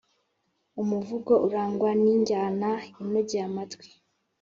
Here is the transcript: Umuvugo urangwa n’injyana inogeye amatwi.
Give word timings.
Umuvugo 0.81 1.31
urangwa 1.47 1.89
n’injyana 2.01 2.69
inogeye 3.01 3.43
amatwi. 3.49 3.87